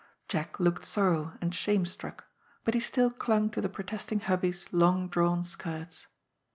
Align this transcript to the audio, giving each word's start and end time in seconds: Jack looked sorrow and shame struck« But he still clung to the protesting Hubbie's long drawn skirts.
Jack 0.27 0.59
looked 0.59 0.83
sorrow 0.83 1.37
and 1.41 1.53
shame 1.53 1.85
struck« 1.85 2.25
But 2.63 2.73
he 2.73 2.79
still 2.79 3.11
clung 3.11 3.51
to 3.51 3.61
the 3.61 3.69
protesting 3.69 4.21
Hubbie's 4.21 4.65
long 4.73 5.07
drawn 5.07 5.43
skirts. 5.43 6.07